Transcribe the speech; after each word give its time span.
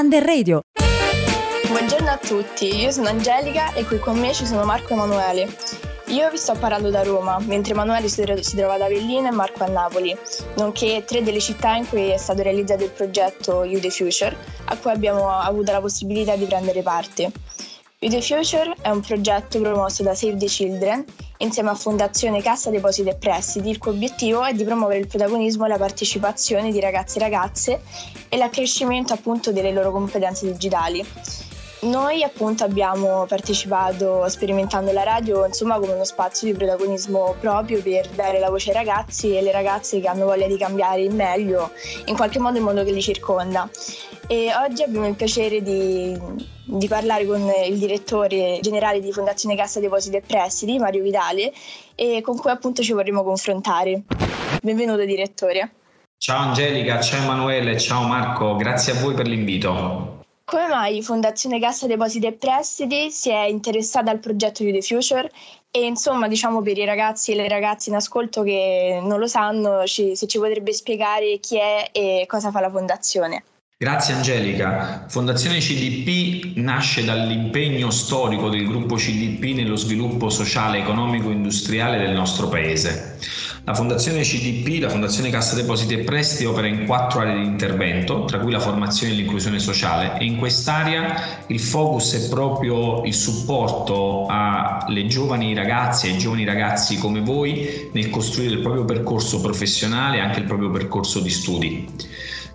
Under 0.00 0.24
Radio. 0.24 0.62
Buongiorno 1.68 2.08
a 2.08 2.16
tutti, 2.16 2.74
io 2.74 2.90
sono 2.90 3.08
Angelica 3.08 3.74
e 3.74 3.84
qui 3.84 3.98
con 3.98 4.18
me 4.18 4.32
ci 4.32 4.46
sono 4.46 4.64
Marco 4.64 4.94
Emanuele. 4.94 5.54
Io 6.06 6.30
vi 6.30 6.38
sto 6.38 6.54
parlando 6.54 6.88
da 6.88 7.02
Roma, 7.02 7.38
mentre 7.40 7.74
Emanuele 7.74 8.08
si, 8.08 8.24
trova 8.56 8.74
ad 8.74 8.80
Avellino 8.80 9.28
e 9.28 9.30
Marco 9.30 9.62
a 9.62 9.66
Napoli, 9.66 10.16
nonché 10.56 11.04
tre 11.06 11.22
delle 11.22 11.38
città 11.38 11.74
in 11.74 11.86
cui 11.86 12.08
è 12.08 12.16
stato 12.16 12.40
realizzato 12.40 12.82
il 12.82 12.90
progetto 12.90 13.62
You 13.62 13.78
the 13.78 13.90
Future, 13.90 14.34
a 14.64 14.76
cui 14.78 14.90
abbiamo 14.90 15.28
avuto 15.28 15.70
la 15.70 15.82
possibilità 15.82 16.34
di 16.34 16.46
prendere 16.46 16.80
parte. 16.80 17.30
The 18.02 18.22
Future 18.22 18.74
è 18.80 18.88
un 18.88 19.02
progetto 19.02 19.60
promosso 19.60 20.02
da 20.02 20.14
Save 20.14 20.38
the 20.38 20.46
Children 20.46 21.04
insieme 21.36 21.68
a 21.68 21.74
Fondazione 21.74 22.40
Cassa 22.40 22.70
Depositi 22.70 23.10
e 23.10 23.16
Prestiti, 23.16 23.68
il 23.68 23.76
cui 23.76 23.90
obiettivo 23.90 24.42
è 24.42 24.54
di 24.54 24.64
promuovere 24.64 25.00
il 25.00 25.06
protagonismo 25.06 25.66
e 25.66 25.68
la 25.68 25.76
partecipazione 25.76 26.72
di 26.72 26.80
ragazzi 26.80 27.18
e 27.18 27.20
ragazze 27.20 27.82
e 28.30 28.38
l'accrescimento 28.38 29.12
appunto 29.12 29.52
delle 29.52 29.70
loro 29.70 29.90
competenze 29.92 30.50
digitali. 30.50 31.04
Noi 31.82 32.22
appunto 32.22 32.62
abbiamo 32.62 33.24
partecipato 33.24 34.28
sperimentando 34.28 34.92
la 34.92 35.02
radio 35.02 35.46
insomma 35.46 35.78
come 35.78 35.94
uno 35.94 36.04
spazio 36.04 36.46
di 36.46 36.52
protagonismo 36.52 37.36
proprio 37.40 37.80
per 37.80 38.06
dare 38.08 38.38
la 38.38 38.50
voce 38.50 38.68
ai 38.68 38.76
ragazzi 38.76 39.32
e 39.32 39.38
alle 39.38 39.50
ragazze 39.50 39.98
che 39.98 40.06
hanno 40.06 40.26
voglia 40.26 40.46
di 40.46 40.58
cambiare 40.58 41.00
in 41.02 41.14
meglio 41.14 41.70
in 42.04 42.16
qualche 42.16 42.38
modo 42.38 42.58
il 42.58 42.64
mondo 42.64 42.84
che 42.84 42.92
li 42.92 43.00
circonda. 43.00 43.66
E 44.26 44.50
oggi 44.54 44.82
abbiamo 44.82 45.06
il 45.06 45.14
piacere 45.14 45.62
di, 45.62 46.16
di 46.64 46.86
parlare 46.86 47.24
con 47.24 47.50
il 47.66 47.78
direttore 47.78 48.58
generale 48.60 49.00
di 49.00 49.10
Fondazione 49.10 49.56
Cassa 49.56 49.80
Depositi 49.80 50.16
e 50.16 50.20
Prestiti, 50.20 50.78
Mario 50.78 51.02
Vitale, 51.02 51.50
e 51.94 52.20
con 52.20 52.36
cui 52.36 52.50
appunto 52.50 52.82
ci 52.82 52.92
vorremmo 52.92 53.24
confrontare. 53.24 54.02
Benvenuto 54.62 55.04
direttore. 55.06 55.72
Ciao 56.18 56.42
Angelica, 56.42 57.00
ciao 57.00 57.22
Emanuele, 57.22 57.78
ciao 57.78 58.02
Marco, 58.02 58.54
grazie 58.56 58.92
a 58.92 59.00
voi 59.00 59.14
per 59.14 59.26
l'invito. 59.26 60.19
Come 60.50 60.66
mai 60.66 61.00
Fondazione 61.00 61.60
Cassa 61.60 61.86
Depositi 61.86 62.26
e 62.26 62.32
Prestiti 62.32 63.12
si 63.12 63.30
è 63.30 63.44
interessata 63.44 64.10
al 64.10 64.18
progetto 64.18 64.64
You 64.64 64.72
the 64.72 64.82
Future 64.82 65.30
e 65.70 65.86
insomma 65.86 66.26
diciamo 66.26 66.60
per 66.60 66.76
i 66.76 66.84
ragazzi 66.84 67.30
e 67.30 67.36
le 67.36 67.46
ragazze 67.46 67.88
in 67.88 67.94
ascolto 67.94 68.42
che 68.42 68.98
non 69.00 69.20
lo 69.20 69.28
sanno 69.28 69.86
ci, 69.86 70.16
se 70.16 70.26
ci 70.26 70.38
potrebbe 70.38 70.72
spiegare 70.72 71.38
chi 71.38 71.56
è 71.56 71.90
e 71.92 72.24
cosa 72.26 72.50
fa 72.50 72.58
la 72.58 72.68
fondazione. 72.68 73.44
Grazie 73.82 74.12
Angelica. 74.12 75.06
Fondazione 75.08 75.58
CDP 75.58 76.56
nasce 76.56 77.02
dall'impegno 77.02 77.88
storico 77.90 78.50
del 78.50 78.66
gruppo 78.66 78.96
CDP 78.96 79.56
nello 79.56 79.76
sviluppo 79.76 80.28
sociale, 80.28 80.80
economico 80.80 81.30
e 81.30 81.32
industriale 81.32 81.96
del 81.96 82.10
nostro 82.10 82.48
paese. 82.48 83.16
La 83.64 83.72
Fondazione 83.72 84.20
CDP, 84.20 84.82
la 84.82 84.90
Fondazione 84.90 85.30
Cassa 85.30 85.54
Depositi 85.54 85.94
e 85.94 86.04
Prestiti, 86.04 86.44
opera 86.44 86.66
in 86.66 86.84
quattro 86.84 87.20
aree 87.20 87.40
di 87.40 87.46
intervento, 87.46 88.26
tra 88.26 88.38
cui 88.38 88.50
la 88.50 88.60
formazione 88.60 89.14
e 89.14 89.16
l'inclusione 89.16 89.58
sociale 89.58 90.18
e 90.18 90.26
in 90.26 90.36
quest'area 90.36 91.46
il 91.46 91.58
focus 91.58 92.26
è 92.26 92.28
proprio 92.28 93.02
il 93.04 93.14
supporto 93.14 94.26
alle 94.28 95.06
giovani 95.06 95.54
ragazze 95.54 96.06
e 96.06 96.10
ai 96.10 96.18
giovani 96.18 96.44
ragazzi 96.44 96.98
come 96.98 97.20
voi 97.20 97.88
nel 97.92 98.10
costruire 98.10 98.56
il 98.56 98.60
proprio 98.60 98.84
percorso 98.84 99.40
professionale 99.40 100.18
e 100.18 100.20
anche 100.20 100.40
il 100.40 100.44
proprio 100.44 100.68
percorso 100.70 101.20
di 101.20 101.30
studi. 101.30 101.88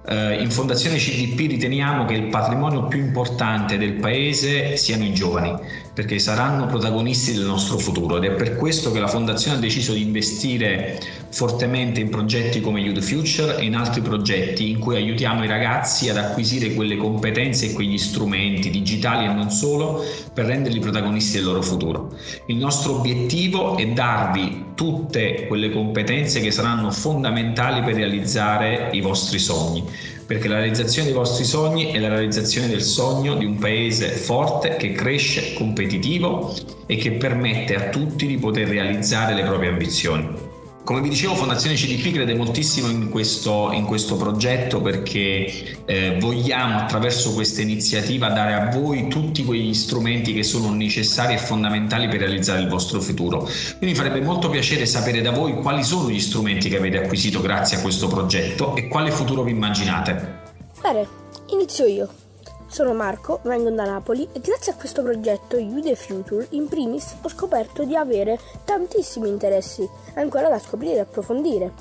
Eh, 0.07 0.41
in 0.41 0.51
Fondazione 0.51 0.97
CDP 0.97 1.49
riteniamo 1.49 2.05
che 2.05 2.13
il 2.13 2.27
patrimonio 2.27 2.85
più 2.85 2.99
importante 2.99 3.77
del 3.77 3.93
Paese 3.93 4.77
siano 4.77 5.03
i 5.03 5.13
giovani, 5.13 5.57
perché 5.95 6.19
saranno 6.19 6.65
protagonisti 6.65 7.33
del 7.33 7.45
nostro 7.45 7.77
futuro 7.77 8.17
ed 8.17 8.25
è 8.25 8.31
per 8.31 8.57
questo 8.57 8.91
che 8.91 8.99
la 8.99 9.07
Fondazione 9.07 9.55
ha 9.55 9.59
deciso 9.61 9.93
di 9.93 10.01
investire 10.01 10.99
fortemente 11.29 12.01
in 12.01 12.09
progetti 12.09 12.59
come 12.59 12.81
Youth 12.81 12.99
Future 12.99 13.55
e 13.55 13.63
in 13.63 13.75
altri 13.75 14.01
progetti 14.01 14.69
in 14.69 14.79
cui 14.79 14.97
aiutiamo 14.97 15.45
i 15.45 15.47
ragazzi 15.47 16.09
ad 16.09 16.17
acquisire 16.17 16.73
quelle 16.73 16.97
competenze 16.97 17.67
e 17.67 17.71
quegli 17.71 17.97
strumenti 17.97 18.69
digitali 18.69 19.23
e 19.23 19.33
non 19.33 19.49
solo 19.49 20.03
per 20.33 20.47
renderli 20.47 20.79
protagonisti 20.79 21.37
del 21.37 21.45
loro 21.45 21.61
futuro. 21.61 22.13
Il 22.47 22.57
nostro 22.57 22.97
obiettivo 22.97 23.77
è 23.77 23.87
darvi 23.87 24.73
tutte 24.75 25.47
quelle 25.47 25.71
competenze 25.71 26.41
che 26.41 26.51
saranno 26.51 26.91
fondamentali 26.91 27.81
per 27.83 27.95
realizzare 27.95 28.89
i 28.91 28.99
vostri 28.99 29.39
sogni 29.39 30.13
perché 30.25 30.47
la 30.47 30.55
realizzazione 30.55 31.07
dei 31.07 31.17
vostri 31.17 31.43
sogni 31.43 31.91
è 31.91 31.99
la 31.99 32.09
realizzazione 32.09 32.67
del 32.67 32.81
sogno 32.81 33.35
di 33.35 33.45
un 33.45 33.57
paese 33.57 34.09
forte 34.09 34.75
che 34.75 34.91
cresce, 34.91 35.53
competitivo 35.53 36.53
e 36.85 36.95
che 36.95 37.11
permette 37.11 37.75
a 37.75 37.89
tutti 37.89 38.25
di 38.25 38.37
poter 38.37 38.67
realizzare 38.67 39.33
le 39.35 39.43
proprie 39.43 39.69
ambizioni. 39.69 40.54
Come 40.85 41.01
vi 41.01 41.09
dicevo, 41.09 41.33
Fondazione 41.33 41.75
CDP 41.75 42.13
crede 42.13 42.35
moltissimo 42.35 42.89
in 42.89 43.09
questo, 43.09 43.71
in 43.71 43.85
questo 43.85 44.17
progetto 44.17 44.81
perché 44.81 45.81
eh, 45.83 46.17
vogliamo 46.19 46.77
attraverso 46.77 47.33
questa 47.33 47.61
iniziativa 47.61 48.29
dare 48.29 48.53
a 48.53 48.69
voi 48.69 49.07
tutti 49.07 49.43
quegli 49.43 49.73
strumenti 49.73 50.31
che 50.31 50.43
sono 50.43 50.71
necessari 50.71 51.33
e 51.33 51.37
fondamentali 51.39 52.07
per 52.07 52.19
realizzare 52.19 52.61
il 52.61 52.67
vostro 52.67 53.01
futuro. 53.01 53.49
Quindi 53.79 53.95
farebbe 53.95 54.21
molto 54.21 54.47
piacere 54.51 54.85
sapere 54.85 55.21
da 55.21 55.31
voi 55.31 55.55
quali 55.55 55.83
sono 55.83 56.07
gli 56.07 56.19
strumenti 56.19 56.69
che 56.69 56.77
avete 56.77 56.99
acquisito 56.99 57.41
grazie 57.41 57.77
a 57.77 57.81
questo 57.81 58.07
progetto 58.07 58.75
e 58.75 58.87
quale 58.87 59.09
futuro 59.09 59.41
vi 59.41 59.51
immaginate. 59.51 60.43
Bene, 60.83 61.07
inizio 61.47 61.85
io. 61.87 62.24
Sono 62.67 62.93
Marco, 62.93 63.39
vengo 63.43 63.69
da 63.69 63.85
Napoli 63.85 64.27
e 64.33 64.41
grazie 64.41 64.73
a 64.73 64.75
questo 64.75 65.01
progetto 65.01 65.57
You 65.57 65.81
the 65.81 65.95
Future 65.95 66.47
in 66.51 66.67
primis 66.67 67.15
ho 67.21 67.29
scoperto 67.29 67.85
di 67.85 67.95
avere 67.95 68.37
tantissimi 68.65 69.29
interessi 69.29 69.87
ancora 70.15 70.49
da 70.49 70.59
scoprire 70.59 70.95
e 70.95 70.99
approfondire. 70.99 71.71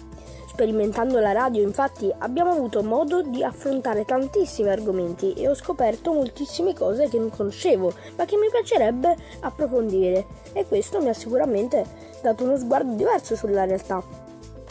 Sperimentando 0.46 1.18
la 1.18 1.32
radio 1.32 1.62
infatti 1.62 2.12
abbiamo 2.18 2.52
avuto 2.52 2.82
modo 2.84 3.22
di 3.22 3.42
affrontare 3.42 4.04
tantissimi 4.04 4.68
argomenti 4.68 5.32
e 5.32 5.48
ho 5.48 5.54
scoperto 5.54 6.12
moltissime 6.12 6.74
cose 6.74 7.08
che 7.08 7.18
non 7.18 7.30
conoscevo 7.30 7.92
ma 8.16 8.24
che 8.24 8.36
mi 8.36 8.48
piacerebbe 8.50 9.16
approfondire 9.40 10.26
e 10.52 10.64
questo 10.68 11.00
mi 11.00 11.08
ha 11.08 11.14
sicuramente 11.14 11.84
dato 12.22 12.44
uno 12.44 12.56
sguardo 12.56 12.94
diverso 12.94 13.34
sulla 13.34 13.64
realtà. 13.64 14.00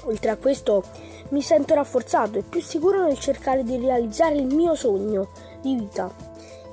Oltre 0.06 0.30
a 0.30 0.38
questo 0.38 0.84
mi 1.30 1.41
sento 1.41 1.74
rafforzato 1.74 2.38
e 2.38 2.44
più 2.44 2.62
sicuro 2.62 3.03
nel 3.03 3.18
cercare 3.18 3.63
di 3.63 3.78
realizzare 3.78 4.35
il 4.35 4.53
mio 4.53 4.75
sogno 4.75 5.30
di 5.63 5.75
vita, 5.75 6.12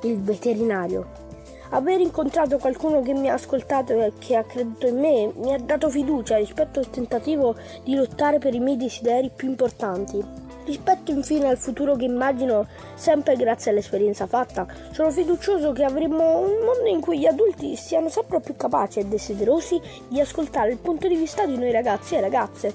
il 0.02 0.20
veterinario. 0.20 1.28
Aver 1.70 2.00
incontrato 2.00 2.58
qualcuno 2.58 3.00
che 3.00 3.14
mi 3.14 3.30
ha 3.30 3.34
ascoltato 3.34 3.92
e 3.92 4.12
che 4.18 4.34
ha 4.34 4.42
creduto 4.42 4.88
in 4.88 4.98
me 4.98 5.32
mi 5.36 5.54
ha 5.54 5.58
dato 5.58 5.88
fiducia 5.88 6.36
rispetto 6.36 6.80
al 6.80 6.90
tentativo 6.90 7.54
di 7.84 7.94
lottare 7.94 8.38
per 8.38 8.54
i 8.54 8.58
miei 8.58 8.76
desideri 8.76 9.30
più 9.34 9.48
importanti. 9.48 10.48
Rispetto 10.64 11.12
infine 11.12 11.48
al 11.48 11.58
futuro 11.58 11.94
che 11.94 12.04
immagino, 12.04 12.66
sempre 12.94 13.36
grazie 13.36 13.70
all'esperienza 13.70 14.26
fatta, 14.26 14.66
sono 14.90 15.10
fiducioso 15.10 15.70
che 15.72 15.84
avremo 15.84 16.40
un 16.40 16.64
mondo 16.64 16.88
in 16.88 17.00
cui 17.00 17.20
gli 17.20 17.26
adulti 17.26 17.76
siano 17.76 18.08
sempre 18.08 18.40
più 18.40 18.56
capaci 18.56 18.98
e 18.98 19.06
desiderosi 19.06 19.80
di 20.08 20.20
ascoltare 20.20 20.72
il 20.72 20.78
punto 20.78 21.06
di 21.06 21.16
vista 21.16 21.46
di 21.46 21.56
noi 21.56 21.70
ragazzi 21.70 22.16
e 22.16 22.20
ragazze. 22.20 22.74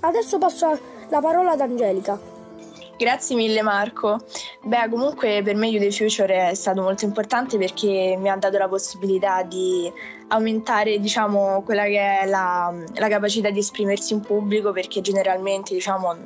Adesso 0.00 0.38
passo 0.38 0.78
la 1.08 1.20
parola 1.20 1.52
ad 1.52 1.60
Angelica. 1.60 2.35
Grazie 2.98 3.36
mille 3.36 3.60
Marco. 3.60 4.18
Beh, 4.62 4.88
comunque 4.88 5.42
per 5.42 5.54
me 5.54 5.68
You 5.68 5.78
The 5.78 5.90
Future 5.90 6.48
è 6.48 6.54
stato 6.54 6.80
molto 6.80 7.04
importante 7.04 7.58
perché 7.58 8.16
mi 8.18 8.30
ha 8.30 8.36
dato 8.36 8.56
la 8.56 8.68
possibilità 8.68 9.42
di 9.42 9.92
aumentare 10.28 10.98
diciamo, 10.98 11.62
quella 11.62 11.84
che 11.84 12.20
è 12.20 12.26
la, 12.26 12.74
la 12.94 13.08
capacità 13.08 13.50
di 13.50 13.58
esprimersi 13.58 14.14
in 14.14 14.20
pubblico 14.20 14.72
perché 14.72 15.02
generalmente 15.02 15.74
diciamo, 15.74 16.16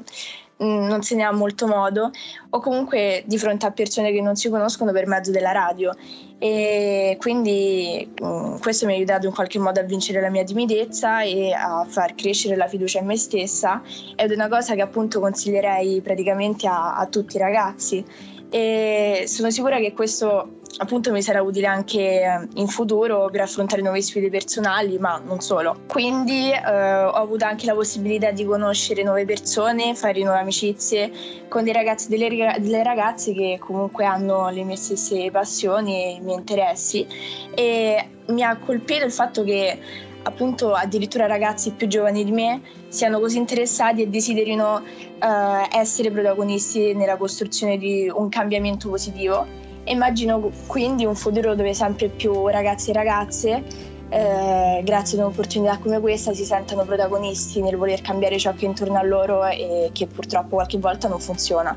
non 0.60 1.03
se 1.03 1.15
ne 1.15 1.22
ha 1.22 1.32
molto 1.32 1.66
modo 1.66 2.10
o 2.50 2.60
comunque 2.60 3.22
di 3.26 3.38
fronte 3.38 3.66
a 3.66 3.71
persone 3.71 4.12
che 4.12 4.21
non 4.21 4.37
si 4.37 4.48
conoscono 4.48 4.93
per 4.93 5.06
mezzo 5.06 5.31
della 5.31 5.53
radio. 5.53 5.94
E 6.38 7.16
quindi 7.19 8.10
mm, 8.22 8.56
questo 8.59 8.87
mi 8.87 8.93
ha 8.93 8.97
aiutato 8.97 9.26
in 9.26 9.34
qualche 9.34 9.59
modo 9.59 9.81
a 9.81 9.82
vincere 9.82 10.21
la 10.21 10.31
mia 10.31 10.44
timidezza 10.44 11.22
e 11.22 11.53
a 11.53 11.84
far 11.87 12.15
crescere 12.15 12.56
la 12.56 12.66
fiducia 12.66 12.98
in 13.00 13.06
me 13.06 13.16
stessa. 13.16 13.82
Ed 14.16 14.31
è 14.31 14.34
una 14.34 14.48
cosa 14.48 14.75
che 14.75 14.82
appunto 14.82 15.21
consiglierei 15.21 16.00
praticamente 16.00 16.66
a, 16.66 16.97
a 16.97 17.06
tutti 17.06 17.37
i 17.37 17.38
ragazzi. 17.38 18.04
E 18.50 19.25
sono 19.27 19.50
sicura 19.50 19.78
che 19.78 19.92
questo 19.92 20.59
appunto 20.78 21.13
mi 21.13 21.22
sarà 21.22 21.43
utile 21.43 21.67
anche 21.67 22.22
eh, 22.22 22.49
in 22.55 22.69
futuro 22.69 23.28
per 23.31 23.43
affrontare 23.43 23.83
nuove 23.83 24.01
sfide 24.03 24.31
personali, 24.31 24.99
ma 24.99 25.21
non 25.25 25.41
solo. 25.41 25.83
Quindi 25.87 26.51
eh, 26.51 27.05
ho 27.05 27.13
avuto 27.13 27.45
anche 27.45 27.67
la 27.67 27.75
possibilità 27.75 28.31
di 28.31 28.45
conoscere 28.45 29.03
nuove 29.03 29.25
persone, 29.25 29.95
fare 29.95 30.22
nuove 30.22 30.39
amicizie 30.39 31.11
con 31.49 31.65
dei 31.65 31.72
ragazzi 31.72 32.13
e 32.13 32.19
delle, 32.59 32.83
ragazze 32.83 33.33
che 33.33 33.59
comunque 33.61 34.05
hanno 34.05 34.49
le 34.51 34.65
mie 34.65 34.77
stesse 34.77 35.31
passioni 35.31 36.05
e 36.05 36.11
i 36.13 36.21
miei 36.21 36.39
interessi 36.39 37.07
e 37.55 38.09
mi 38.27 38.43
ha 38.43 38.57
colpito 38.57 39.05
il 39.05 39.13
fatto 39.13 39.43
che 39.43 39.78
appunto 40.23 40.75
addirittura 40.75 41.27
ragazzi 41.27 41.73
più 41.73 41.87
giovani 41.87 42.25
di 42.25 42.31
me 42.31 42.61
siano 42.89 43.21
così 43.21 43.39
interessati 43.39 44.03
e 44.03 44.09
desiderino 44.09 44.75
uh, 44.75 45.66
essere 45.73 46.11
protagonisti 46.11 46.95
nella 46.95 47.16
costruzione 47.16 47.78
di 47.78 48.11
un 48.13 48.28
cambiamento 48.28 48.89
positivo. 48.89 49.69
Immagino 49.84 50.50
quindi 50.66 51.04
un 51.04 51.15
futuro 51.15 51.54
dove 51.54 51.74
sempre 51.74 52.09
più 52.09 52.47
ragazzi 52.48 52.91
e 52.91 52.92
ragazze, 52.92 53.62
eh, 54.09 54.82
grazie 54.84 55.18
ad 55.18 55.24
un'opportunità 55.24 55.78
come 55.78 56.00
questa, 56.00 56.34
si 56.34 56.44
sentano 56.44 56.84
protagonisti 56.84 57.62
nel 57.62 57.77
voler 57.77 58.00
cambiare 58.03 58.38
ciò 58.38 58.53
che 58.54 58.66
è 58.66 58.68
intorno 58.68 58.98
a 58.98 59.03
loro 59.03 59.47
e 59.47 59.91
che 59.92 60.06
purtroppo 60.06 60.56
qualche 60.56 60.78
volta 60.78 61.09
non 61.09 61.18
funziona. 61.18 61.77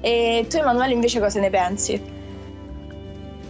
E 0.00 0.46
tu 0.48 0.56
Emanuele 0.56 0.92
invece 0.92 1.20
cosa 1.20 1.40
ne 1.40 1.50
pensi? 1.50 2.21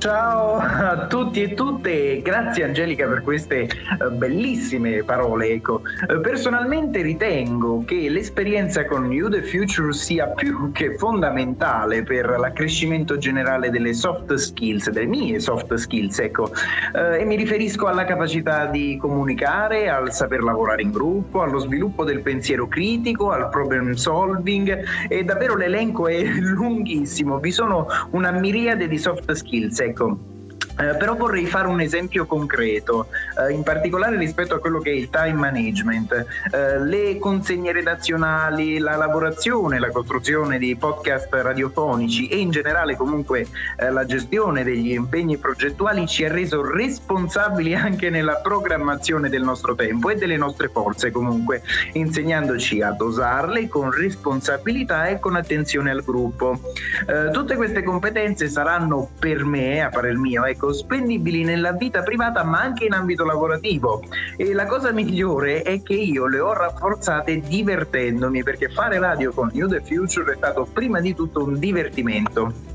Ciao 0.03 0.57
a 0.57 1.07
tutti 1.07 1.43
e 1.43 1.55
tutte, 1.55 2.23
grazie 2.23 2.65
Angelica 2.65 3.07
per 3.07 3.23
queste 3.23 3.69
eh, 3.69 4.11
bellissime 4.11 5.05
parole. 5.05 5.51
Ecco. 5.51 5.83
Eh, 6.09 6.19
personalmente 6.19 7.03
ritengo 7.03 7.85
che 7.85 8.09
l'esperienza 8.09 8.85
con 8.85 9.13
You 9.13 9.29
the 9.29 9.45
Future 9.45 9.93
sia 9.93 10.27
più 10.27 10.73
che 10.73 10.97
fondamentale 10.97 12.03
per 12.03 12.37
l'accrescimento 12.37 13.17
generale 13.17 13.71
delle 13.71 13.95
soft 13.95 14.35
skills, 14.35 14.91
delle 14.91 15.07
mie 15.07 15.39
soft 15.39 15.73
skills, 15.73 16.19
ecco. 16.19 16.51
Eh, 16.97 17.21
e 17.21 17.25
mi 17.25 17.37
riferisco 17.37 17.87
alla 17.87 18.05
capacità 18.05 18.67
di 18.67 18.97
comunicare, 19.01 19.89
al 19.89 20.13
saper 20.13 20.43
lavorare 20.43 20.83
in 20.83 20.91
gruppo, 20.91 21.43
allo 21.43 21.61
sviluppo 21.61 22.03
del 22.03 22.23
pensiero 22.23 22.67
critico, 22.67 23.31
al 23.31 23.49
problem 23.51 23.93
solving 23.93 24.83
e 25.09 25.23
davvero 25.23 25.55
l'elenco 25.55 26.09
è 26.09 26.25
lunghissimo, 26.43 27.39
vi 27.39 27.53
sono 27.53 27.87
una 28.11 28.33
miriade 28.33 28.89
di 28.89 28.99
soft 28.99 29.31
skills. 29.31 29.79
Ecco 29.79 29.92
ecco. 29.93 30.32
Eh, 30.79 30.97
però 30.97 31.15
vorrei 31.17 31.47
fare 31.47 31.69
un 31.69 31.81
esempio 31.81 32.27
concreto, 32.27 33.09
eh, 33.39 33.53
in 33.53 33.63
particolare 33.63 34.17
rispetto 34.17 34.55
a 34.55 34.59
quello 34.59 34.81
che 34.81 34.91
è 34.91 34.95
il 34.95 35.11
time 35.11 35.35
management. 35.35 36.27
Eh, 36.51 36.81
le 36.81 37.19
consegne 37.19 37.73
redazionali, 37.73 38.79
la 38.79 38.97
lavorazione, 38.97 39.79
la 39.79 39.91
costruzione 39.91 40.59
di 40.59 40.75
podcast 40.77 41.29
radiofonici 41.31 42.29
e 42.29 42.39
in 42.39 42.51
generale 42.51 42.97
comunque 42.97 43.47
eh, 43.77 43.91
la 43.91 44.05
gestione 44.07 44.65
degli 44.65 44.93
impegni 44.93 45.37
progettuali 45.37 46.07
ci 46.07 46.25
ha 46.25 46.33
reso 46.33 46.63
responsabili 46.63 47.75
anche 47.75 48.11
nella 48.11 48.37
programmazione 48.37 49.29
del 49.29 49.43
nostro 49.43 49.75
tempo 49.75 50.11
e 50.11 50.17
delle 50.17 50.37
nostre 50.37 50.69
forze 50.69 51.11
comunque, 51.11 51.63
insegnandoci 51.93 52.81
a 52.81 52.93
dosarle 52.93 53.69
con 53.69 53.91
responsabilità 53.91 55.07
e 55.07 55.19
con 55.19 55.37
attenzione 55.37 55.91
al 55.91 56.03
gruppo. 56.03 56.59
Eh, 57.07 57.31
tutte 57.31 57.57
queste 57.57 57.83
competenze 57.83 58.49
saranno 58.49 59.11
per 59.19 59.45
me, 59.45 59.83
a 59.83 59.89
parer 59.89 60.17
mio, 60.17 60.45
ecco, 60.45 60.62
ecco, 60.63 60.73
spendibili 60.73 61.43
nella 61.43 61.73
vita 61.73 62.03
privata 62.03 62.45
ma 62.45 62.61
anche 62.61 62.85
in 62.85 62.93
ambito 62.93 63.25
lavorativo. 63.25 64.03
E 64.37 64.53
la 64.53 64.67
cosa 64.67 64.93
migliore 64.93 65.63
è 65.63 65.83
che 65.83 65.95
io 65.95 66.27
le 66.27 66.39
ho 66.39 66.53
rafforzate 66.53 67.41
divertendomi 67.41 68.43
perché 68.45 68.69
fare 68.69 68.99
radio 68.99 69.33
con 69.33 69.51
New 69.53 69.67
The 69.67 69.81
Future 69.81 70.33
è 70.33 70.37
stato 70.37 70.67
prima 70.73 71.01
di 71.01 71.15
tutto 71.15 71.45
un 71.45 71.59
divertimento. 71.59 72.72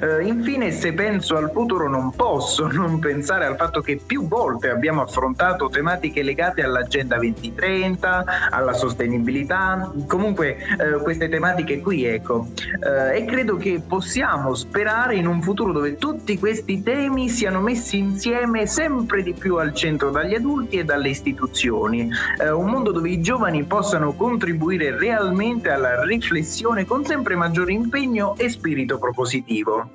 Uh, 0.00 0.20
infine, 0.26 0.70
se 0.70 0.92
penso 0.92 1.36
al 1.36 1.50
futuro, 1.52 1.88
non 1.88 2.10
posso 2.14 2.66
non 2.72 2.98
pensare 2.98 3.44
al 3.44 3.56
fatto 3.56 3.80
che 3.80 4.00
più 4.04 4.26
volte 4.26 4.70
abbiamo 4.70 5.02
affrontato 5.02 5.68
tematiche 5.68 6.22
legate 6.22 6.62
all'Agenda 6.62 7.16
2030, 7.16 8.24
alla 8.50 8.72
sostenibilità, 8.72 9.92
comunque 10.06 10.56
uh, 10.78 11.02
queste 11.02 11.28
tematiche 11.28 11.80
qui, 11.80 12.04
ecco. 12.04 12.48
Uh, 12.80 13.14
e 13.14 13.24
credo 13.26 13.56
che 13.56 13.82
possiamo 13.86 14.54
sperare 14.54 15.16
in 15.16 15.26
un 15.26 15.42
futuro 15.42 15.72
dove 15.72 15.96
tutti 15.96 16.38
questi 16.38 16.82
temi 16.82 17.28
siano 17.28 17.60
messi 17.60 17.98
insieme 17.98 18.66
sempre 18.66 19.22
di 19.22 19.32
più 19.32 19.56
al 19.56 19.74
centro 19.74 20.10
dagli 20.10 20.34
adulti 20.34 20.78
e 20.78 20.84
dalle 20.84 21.08
istituzioni. 21.08 22.08
un 22.40 22.70
mondo 22.70 22.92
dove 22.92 23.10
i 23.10 23.20
giovani 23.20 23.64
possano 23.64 24.12
contribuire 24.12 24.96
realmente 24.96 25.70
alla 25.70 26.02
riflessione 26.04 26.84
con 26.84 27.04
sempre 27.04 27.34
maggiore 27.34 27.72
impegno 27.72 28.34
e 28.36 28.48
spirito 28.48 28.98
propositivo 28.98 29.65
positivo. 29.66 29.90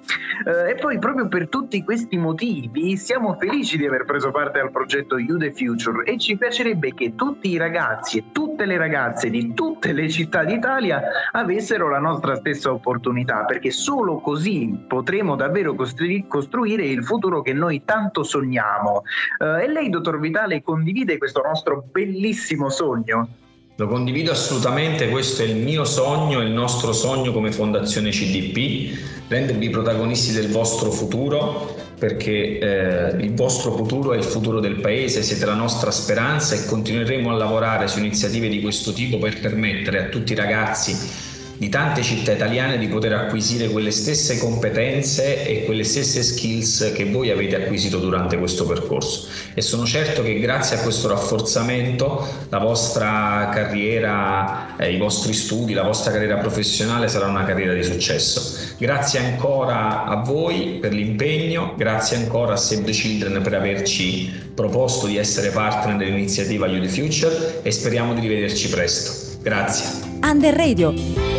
Eh, 0.45 0.71
e 0.71 0.75
poi 0.75 0.99
proprio 0.99 1.27
per 1.27 1.47
tutti 1.47 1.83
questi 1.83 2.17
motivi 2.17 2.97
siamo 2.97 3.35
felici 3.35 3.77
di 3.77 3.85
aver 3.85 4.05
preso 4.05 4.31
parte 4.31 4.59
al 4.59 4.71
progetto 4.71 5.17
You 5.17 5.37
the 5.37 5.51
Future 5.51 6.03
e 6.03 6.17
ci 6.17 6.35
piacerebbe 6.35 6.93
che 6.93 7.15
tutti 7.15 7.49
i 7.49 7.57
ragazzi 7.57 8.17
e 8.17 8.23
tutte 8.31 8.65
le 8.65 8.77
ragazze 8.77 9.29
di 9.29 9.53
tutte 9.53 9.93
le 9.93 10.09
città 10.09 10.43
d'Italia 10.43 11.01
avessero 11.31 11.89
la 11.89 11.99
nostra 11.99 12.35
stessa 12.35 12.71
opportunità, 12.71 13.45
perché 13.45 13.71
solo 13.71 14.19
così 14.19 14.83
potremo 14.87 15.35
davvero 15.35 15.75
costruire 15.75 16.85
il 16.85 17.03
futuro 17.03 17.41
che 17.41 17.53
noi 17.53 17.83
tanto 17.85 18.23
sogniamo. 18.23 19.03
Eh, 19.37 19.63
e 19.63 19.67
lei, 19.67 19.89
dottor 19.89 20.19
Vitale, 20.19 20.61
condivide 20.63 21.17
questo 21.17 21.41
nostro 21.41 21.83
bellissimo 21.91 22.69
sogno? 22.69 23.27
Lo 23.81 23.87
condivido 23.87 24.29
assolutamente, 24.29 25.09
questo 25.09 25.41
è 25.41 25.45
il 25.45 25.55
mio 25.55 25.85
sogno, 25.85 26.39
il 26.39 26.51
nostro 26.51 26.93
sogno 26.93 27.31
come 27.31 27.51
Fondazione 27.51 28.11
CDP, 28.11 28.95
rendervi 29.27 29.71
protagonisti 29.71 30.33
del 30.33 30.49
vostro 30.51 30.91
futuro 30.91 31.75
perché 31.97 32.59
eh, 32.59 33.15
il 33.23 33.33
vostro 33.33 33.71
futuro 33.71 34.13
è 34.13 34.17
il 34.17 34.23
futuro 34.23 34.59
del 34.59 34.81
paese, 34.81 35.23
siete 35.23 35.47
la 35.47 35.55
nostra 35.55 35.89
speranza 35.89 36.53
e 36.53 36.65
continueremo 36.67 37.31
a 37.31 37.33
lavorare 37.33 37.87
su 37.87 37.97
iniziative 37.97 38.49
di 38.49 38.61
questo 38.61 38.93
tipo 38.93 39.17
per 39.17 39.39
permettere 39.39 40.05
a 40.05 40.09
tutti 40.09 40.33
i 40.33 40.35
ragazzi 40.35 41.30
di 41.61 41.69
tante 41.69 42.01
città 42.01 42.31
italiane 42.31 42.79
di 42.79 42.87
poter 42.87 43.13
acquisire 43.13 43.69
quelle 43.69 43.91
stesse 43.91 44.39
competenze 44.39 45.45
e 45.45 45.63
quelle 45.63 45.83
stesse 45.83 46.23
skills 46.23 46.91
che 46.95 47.05
voi 47.05 47.29
avete 47.29 47.55
acquisito 47.55 47.99
durante 47.99 48.35
questo 48.39 48.65
percorso 48.65 49.27
e 49.53 49.61
sono 49.61 49.85
certo 49.85 50.23
che 50.23 50.39
grazie 50.39 50.77
a 50.77 50.79
questo 50.81 51.07
rafforzamento 51.07 52.27
la 52.49 52.57
vostra 52.57 53.51
carriera, 53.53 54.75
eh, 54.75 54.91
i 54.91 54.97
vostri 54.97 55.33
studi, 55.33 55.73
la 55.73 55.83
vostra 55.83 56.11
carriera 56.11 56.37
professionale 56.37 57.07
sarà 57.07 57.27
una 57.27 57.43
carriera 57.43 57.75
di 57.75 57.83
successo. 57.83 58.57
Grazie 58.79 59.19
ancora 59.19 60.05
a 60.05 60.15
voi 60.15 60.79
per 60.81 60.93
l'impegno, 60.93 61.75
grazie 61.77 62.17
ancora 62.17 62.53
a 62.53 62.57
Save 62.57 62.85
the 62.85 62.91
Children 62.91 63.39
per 63.43 63.53
averci 63.53 64.33
proposto 64.55 65.05
di 65.05 65.17
essere 65.17 65.51
partner 65.51 65.95
dell'iniziativa 65.95 66.65
You 66.65 66.81
the 66.81 66.89
Future 66.89 67.59
e 67.61 67.69
speriamo 67.69 68.15
di 68.15 68.21
rivederci 68.21 68.67
presto. 68.67 69.37
Grazie. 69.43 70.09
Under 70.23 70.55
Radio. 70.55 71.30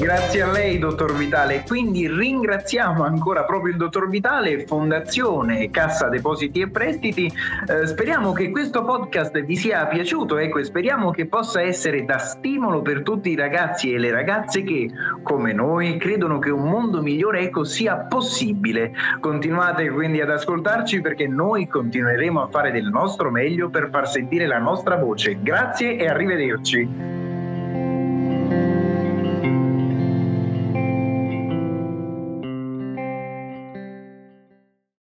Grazie 0.00 0.40
a 0.40 0.50
lei, 0.50 0.78
dottor 0.78 1.14
Vitale. 1.14 1.62
Quindi 1.66 2.08
ringraziamo 2.08 3.04
ancora 3.04 3.44
proprio 3.44 3.72
il 3.72 3.78
dottor 3.78 4.08
Vitale, 4.08 4.64
Fondazione 4.64 5.68
Cassa 5.68 6.08
Depositi 6.08 6.62
e 6.62 6.70
Prestiti. 6.70 7.26
Eh, 7.26 7.86
speriamo 7.86 8.32
che 8.32 8.50
questo 8.50 8.82
podcast 8.82 9.38
vi 9.42 9.56
sia 9.56 9.86
piaciuto 9.88 10.38
ecco, 10.38 10.58
e 10.58 10.64
speriamo 10.64 11.10
che 11.10 11.26
possa 11.26 11.60
essere 11.60 12.06
da 12.06 12.16
stimolo 12.16 12.80
per 12.80 13.02
tutti 13.02 13.28
i 13.28 13.36
ragazzi 13.36 13.92
e 13.92 13.98
le 13.98 14.10
ragazze 14.10 14.62
che, 14.62 14.88
come 15.22 15.52
noi, 15.52 15.98
credono 15.98 16.38
che 16.38 16.48
un 16.48 16.66
mondo 16.66 17.02
migliore 17.02 17.40
ecco, 17.40 17.64
sia 17.64 17.96
possibile. 17.96 18.92
Continuate 19.20 19.90
quindi 19.90 20.22
ad 20.22 20.30
ascoltarci 20.30 21.02
perché 21.02 21.28
noi 21.28 21.68
continueremo 21.68 22.40
a 22.40 22.48
fare 22.48 22.72
del 22.72 22.88
nostro 22.88 23.30
meglio 23.30 23.68
per 23.68 23.90
far 23.92 24.08
sentire 24.08 24.46
la 24.46 24.58
nostra 24.58 24.96
voce. 24.96 25.42
Grazie 25.42 25.98
e 25.98 26.08
arrivederci. 26.08 27.19